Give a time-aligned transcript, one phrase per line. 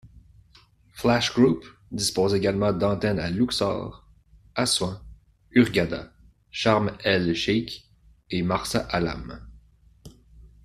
[0.93, 1.63] Flash Group
[1.93, 4.09] dispose également d'antennes à Louxor,
[4.55, 4.99] Assouan,
[5.51, 6.11] Hurghada,
[6.49, 7.87] Charm el-Cheikh
[8.31, 9.47] et Marsa Alam.